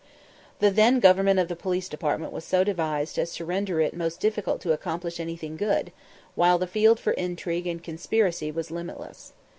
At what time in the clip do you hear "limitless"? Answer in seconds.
8.71-9.33